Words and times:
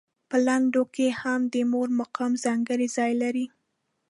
په 0.29 0.37
لنډیو 0.47 0.83
کې 0.95 1.07
هم 1.21 1.41
د 1.53 1.55
مور 1.71 1.87
مقام 2.01 2.31
ځانګړی 2.45 2.87
ځای 2.97 3.11
لري. 3.21 3.45